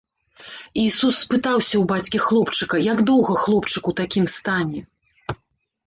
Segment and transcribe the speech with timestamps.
[0.83, 4.79] Ісус спытаўся ў бацькі хлопчыка, як доўга хлопчык у такім стане?